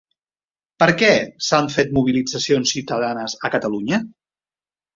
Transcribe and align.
Per 0.83 0.87
què 1.01 1.09
s'han 1.49 1.69
fet 1.75 1.93
mobilitzacions 1.99 2.73
ciutadanes 2.77 3.39
a 3.51 3.55
Catalunya? 3.59 4.05